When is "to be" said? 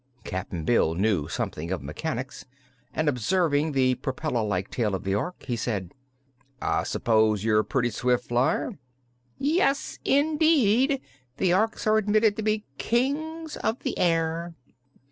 12.37-12.65